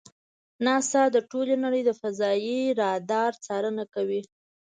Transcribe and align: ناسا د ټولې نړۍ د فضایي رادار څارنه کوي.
ناسا 0.65 1.03
د 1.15 1.17
ټولې 1.31 1.55
نړۍ 1.63 1.81
د 1.85 1.91
فضایي 2.01 2.59
رادار 2.79 3.31
څارنه 3.45 3.83
کوي. 3.93 4.21